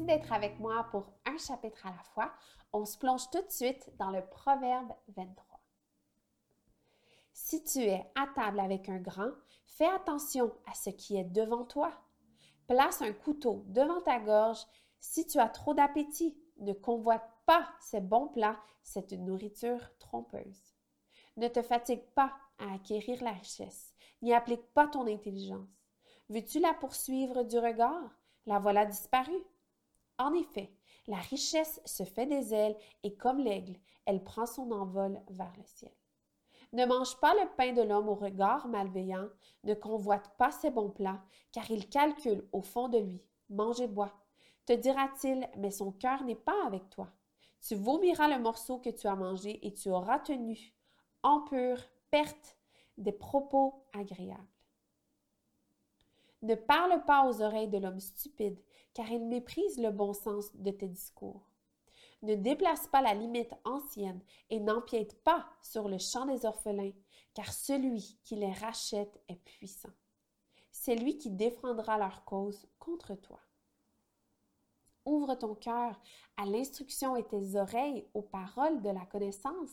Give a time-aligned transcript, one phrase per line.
[0.00, 2.32] d'être avec moi pour un chapitre à la fois.
[2.72, 5.60] On se plonge tout de suite dans le Proverbe 23.
[7.32, 9.30] Si tu es à table avec un grand,
[9.66, 11.92] fais attention à ce qui est devant toi.
[12.66, 14.64] Place un couteau devant ta gorge
[15.00, 16.36] si tu as trop d'appétit.
[16.58, 20.74] Ne convoite pas ces bons plats, c'est une nourriture trompeuse.
[21.36, 23.92] Ne te fatigue pas à acquérir la richesse,
[24.22, 25.68] n'y applique pas ton intelligence.
[26.28, 28.10] Veux-tu la poursuivre du regard?
[28.46, 29.44] La voilà disparue.
[30.18, 30.72] En effet,
[31.06, 35.64] la richesse se fait des ailes et comme l'aigle, elle prend son envol vers le
[35.64, 35.92] ciel.
[36.72, 39.28] Ne mange pas le pain de l'homme au regard malveillant,
[39.64, 41.22] ne convoite pas ses bons plats,
[41.52, 43.22] car il calcule au fond de lui.
[43.48, 44.12] Mange et bois.
[44.66, 47.08] Te dira-t-il, mais son cœur n'est pas avec toi.
[47.60, 50.74] Tu vomiras le morceau que tu as mangé et tu auras tenu,
[51.22, 52.56] en pure perte,
[52.98, 54.55] des propos agréables.
[56.42, 58.58] Ne parle pas aux oreilles de l'homme stupide,
[58.94, 61.48] car il méprise le bon sens de tes discours.
[62.22, 64.20] Ne déplace pas la limite ancienne
[64.50, 66.92] et n'empiète pas sur le champ des orphelins,
[67.34, 69.92] car celui qui les rachète est puissant.
[70.70, 73.40] C'est lui qui défendra leur cause contre toi.
[75.04, 76.00] Ouvre ton cœur
[76.36, 79.70] à l'instruction et tes oreilles aux paroles de la connaissance.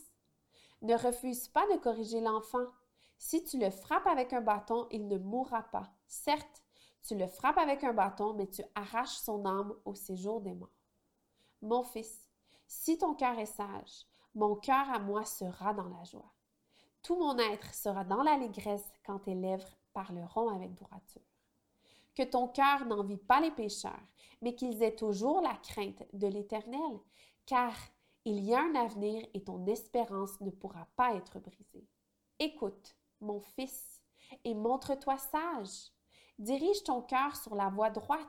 [0.81, 2.67] Ne refuse pas de corriger l'enfant.
[3.17, 5.91] Si tu le frappes avec un bâton, il ne mourra pas.
[6.13, 6.63] Certes,
[7.01, 10.69] tu le frappes avec un bâton, mais tu arraches son âme au séjour des morts.
[11.63, 12.29] Mon fils,
[12.67, 14.05] si ton cœur est sage,
[14.35, 16.31] mon cœur à moi sera dans la joie.
[17.01, 21.21] Tout mon être sera dans l'allégresse quand tes lèvres parleront avec droiture.
[22.15, 24.07] Que ton cœur n'envie pas les pécheurs,
[24.41, 26.99] mais qu'ils aient toujours la crainte de l'Éternel,
[27.47, 27.73] car
[28.23, 31.87] il y a un avenir et ton espérance ne pourra pas être brisée.
[32.39, 33.93] Écoute, mon fils,
[34.43, 35.92] et montre-toi sage.
[36.39, 38.27] Dirige ton cœur sur la voie droite.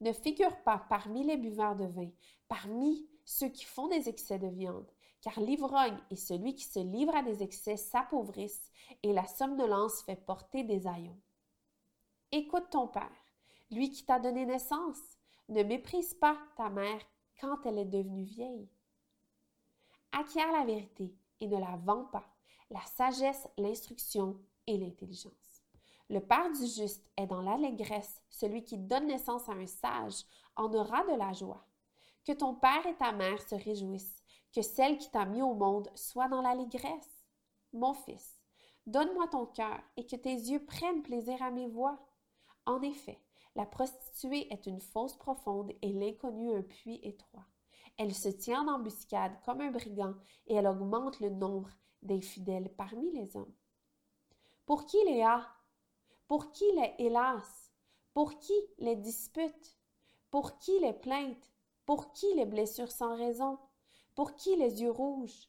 [0.00, 2.10] Ne figure pas parmi les buveurs de vin,
[2.48, 7.14] parmi ceux qui font des excès de viande, car l'ivrogne et celui qui se livre
[7.14, 8.70] à des excès s'appauvrissent,
[9.02, 11.20] et la somnolence fait porter des haillons.
[12.32, 13.10] Écoute ton père,
[13.70, 15.00] lui qui t'a donné naissance.
[15.48, 17.00] Ne méprise pas ta mère
[17.40, 18.68] quand elle est devenue vieille.
[20.12, 22.28] Acquiert la vérité et ne la vends pas,
[22.70, 24.38] la sagesse, l'instruction
[24.68, 25.49] et l'intelligence.
[26.10, 30.24] Le Père du juste est dans l'allégresse, celui qui donne naissance à un sage
[30.56, 31.64] en aura de la joie.
[32.26, 34.20] Que ton Père et ta mère se réjouissent,
[34.52, 37.24] que celle qui t'a mis au monde soit dans l'allégresse.
[37.72, 38.40] Mon fils,
[38.86, 41.96] donne-moi ton cœur et que tes yeux prennent plaisir à mes voix.
[42.66, 43.20] En effet,
[43.54, 47.46] la prostituée est une fosse profonde et l'inconnue un puits étroit.
[47.96, 50.14] Elle se tient en embuscade comme un brigand
[50.48, 51.70] et elle augmente le nombre
[52.02, 53.54] des fidèles parmi les hommes.
[54.66, 55.46] Pour qui Léa
[56.30, 57.72] pour qui les hélas?
[58.14, 59.76] Pour qui les disputes?
[60.30, 61.50] Pour qui les plaintes?
[61.84, 63.58] Pour qui les blessures sans raison?
[64.14, 65.48] Pour qui les yeux rouges?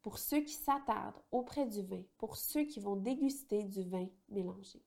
[0.00, 4.82] Pour ceux qui s'attardent auprès du vin, pour ceux qui vont déguster du vin mélangé.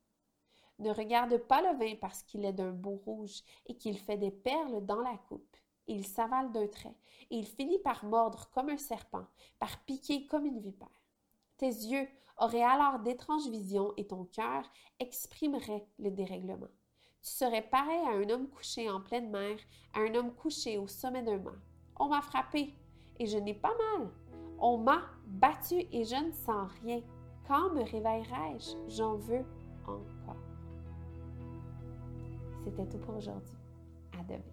[0.80, 4.32] Ne regarde pas le vin parce qu'il est d'un beau rouge et qu'il fait des
[4.32, 5.56] perles dans la coupe.
[5.86, 6.98] Il s'avale d'un trait
[7.30, 9.28] et il finit par mordre comme un serpent,
[9.60, 11.07] par piquer comme une vipère.
[11.58, 12.08] Tes yeux
[12.40, 14.64] auraient alors d'étranges visions et ton cœur
[15.00, 16.68] exprimerait le dérèglement.
[17.24, 19.58] Tu serais pareil à un homme couché en pleine mer,
[19.94, 21.58] à un homme couché au sommet d'un mât.
[22.00, 22.76] On m'a frappé
[23.20, 24.10] et je n'ai pas mal.
[24.60, 27.02] On m'a battu et je ne sens rien.
[27.48, 28.96] Quand me réveillerai-je?
[28.96, 29.46] J'en veux
[29.84, 30.36] encore.
[32.64, 33.56] C'était tout pour aujourd'hui.
[34.14, 34.44] À demain.